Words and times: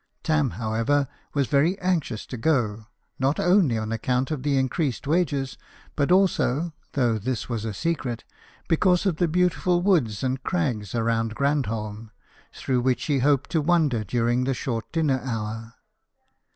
Tarn, 0.23 0.53
however, 0.53 1.07
was 1.35 1.45
very 1.45 1.77
anxious 1.77 2.25
to 2.25 2.35
go, 2.35 2.87
lot 3.19 3.39
only 3.39 3.77
on 3.77 3.91
account 3.91 4.31
of 4.31 4.41
the 4.41 4.57
increased 4.57 5.05
wages, 5.05 5.59
but 5.95 6.11
also 6.11 6.73
(though 6.93 7.19
this 7.19 7.47
was 7.47 7.65
a 7.65 7.73
secret) 7.75 8.23
because 8.67 9.05
of 9.05 9.21
1 9.21 9.29
70 9.31 9.31
BIOGRAPHIES 9.41 9.57
OF 9.59 9.65
WORKING 9.67 9.75
MEN. 9.75 9.79
the 9.85 9.85
beautiful 9.85 9.91
woods 9.91 10.23
and 10.23 10.43
crags 10.43 10.95
round 10.95 11.35
Grand 11.35 11.65
holm, 11.67 12.09
through 12.51 12.81
which 12.81 13.05
he 13.05 13.19
hoped 13.19 13.51
to 13.51 13.61
wander 13.61 14.03
during 14.03 14.45
the 14.45 14.55
short 14.55 14.91
dinner 14.91 15.21
hour. 15.23 15.75